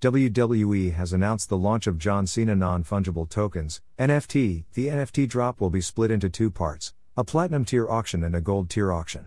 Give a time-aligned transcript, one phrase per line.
[0.00, 4.62] WWE has announced the launch of John Cena non fungible tokens, NFT.
[4.74, 8.40] The NFT drop will be split into two parts a platinum tier auction and a
[8.40, 9.26] gold tier auction.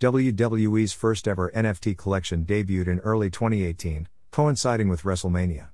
[0.00, 5.68] WWE's first ever NFT collection debuted in early 2018, coinciding with WrestleMania.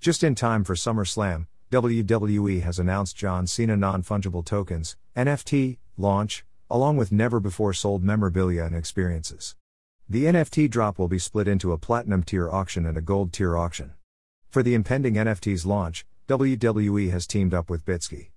[0.00, 6.46] Just in time for SummerSlam, WWE has announced John Cena non fungible tokens, NFT, launch,
[6.70, 9.54] along with never before sold memorabilia and experiences.
[10.10, 13.56] The NFT drop will be split into a platinum tier auction and a gold tier
[13.56, 13.92] auction.
[14.48, 18.30] For the impending NFT's launch, WWE has teamed up with Bitski.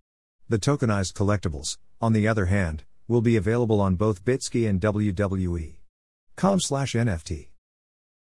[0.48, 6.59] The tokenized collectibles, on the other hand, will be available on both Bitski and WWE.com
[6.59, 7.48] slash NFT.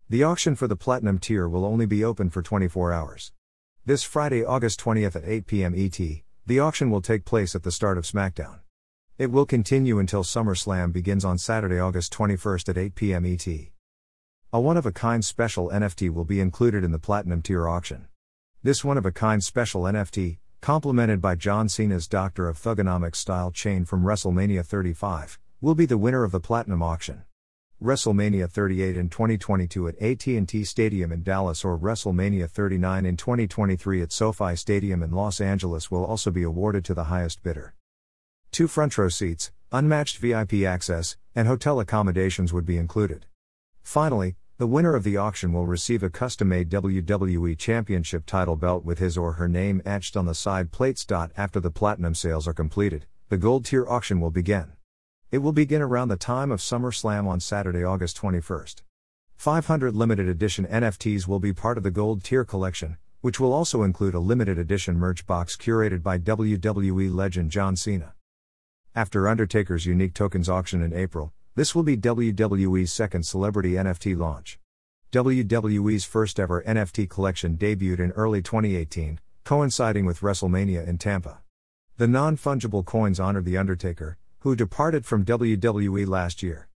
[0.09, 3.33] The auction for the Platinum tier will only be open for 24 hours.
[3.85, 5.73] This Friday, August 20th at 8 p.m.
[5.75, 5.99] ET,
[6.45, 8.60] the auction will take place at the start of SmackDown.
[9.21, 13.23] It will continue until SummerSlam begins on Saturday, August 21st at 8 p.m.
[13.23, 13.47] ET.
[14.51, 18.07] A one of a kind special NFT will be included in the Platinum tier auction.
[18.63, 23.51] This one of a kind special NFT, complemented by John Cena's Doctor of Thuganomics style
[23.51, 27.21] chain from WrestleMania 35, will be the winner of the Platinum auction.
[27.79, 34.11] WrestleMania 38 in 2022 at AT&T Stadium in Dallas or WrestleMania 39 in 2023 at
[34.11, 37.75] SoFi Stadium in Los Angeles will also be awarded to the highest bidder.
[38.51, 43.25] Two front row seats, unmatched VIP access, and hotel accommodations would be included.
[43.81, 48.83] Finally, the winner of the auction will receive a custom made WWE Championship title belt
[48.83, 51.05] with his or her name etched on the side plates.
[51.09, 54.73] After the platinum sales are completed, the gold tier auction will begin.
[55.31, 58.81] It will begin around the time of SummerSlam on Saturday, August 21st.
[59.37, 63.83] 500 limited edition NFTs will be part of the gold tier collection, which will also
[63.83, 68.13] include a limited edition merch box curated by WWE legend John Cena.
[68.93, 74.59] After Undertaker's unique tokens auction in April, this will be WWE's second celebrity NFT launch.
[75.13, 81.39] WWE's first ever NFT collection debuted in early 2018, coinciding with WrestleMania in Tampa.
[81.95, 86.67] The non fungible coins honor The Undertaker, who departed from WWE last year.